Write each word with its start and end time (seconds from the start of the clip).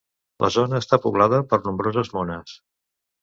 La 0.43 0.47
zona 0.53 0.79
està 0.83 0.99
poblada 1.03 1.41
per 1.51 1.59
nombroses 1.67 2.11
mones. 2.19 2.57